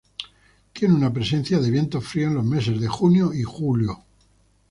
Tiene 0.73 0.95
una 0.95 1.13
presencia 1.13 1.59
de 1.59 1.69
vientos 1.69 2.03
fríos 2.03 2.29
en 2.31 2.37
los 2.37 2.43
meses 2.43 2.81
de 2.81 2.87
junio 2.87 3.31
y 3.35 3.43
julio. 3.43 4.03